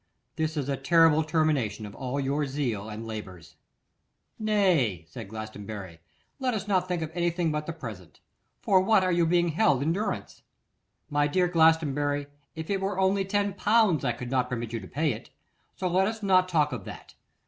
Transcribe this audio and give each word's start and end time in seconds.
This 0.35 0.57
is 0.57 0.67
a 0.67 0.75
terrible 0.77 1.23
termination 1.23 1.85
of 1.85 1.93
all 1.93 2.19
your 2.19 2.47
zeal 2.47 2.89
and 2.89 3.05
labours.' 3.05 3.55
'Nay!' 4.39 5.05
said 5.07 5.29
Glastonbury; 5.29 5.99
'let 6.39 6.55
us 6.55 6.67
not 6.67 6.87
think 6.87 7.03
of 7.03 7.11
anything 7.13 7.51
but 7.51 7.67
the 7.67 7.71
present. 7.71 8.19
For 8.63 8.81
what 8.81 9.03
are 9.03 9.11
you 9.11 9.27
held 9.49 9.83
in 9.83 9.93
durance?' 9.93 10.41
'My 11.11 11.27
dear 11.27 11.47
Glastonbury, 11.47 12.25
if 12.55 12.71
it 12.71 12.81
were 12.81 12.99
only 12.99 13.25
ten 13.25 13.53
pounds, 13.53 14.03
I 14.03 14.13
could 14.13 14.31
not 14.31 14.49
permit 14.49 14.73
you 14.73 14.79
to 14.79 14.87
pay 14.87 15.13
it. 15.13 15.29
So 15.75 15.87
let 15.87 16.07
us 16.07 16.23
not 16.23 16.49
talk 16.49 16.71
of 16.71 16.85
that. 16.85 17.13